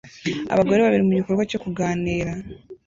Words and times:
abagore 0.53 0.79
babiri 0.81 1.03
mu 1.07 1.13
gikorwa 1.19 1.43
cyo 1.49 1.59
kuganira 1.63 2.31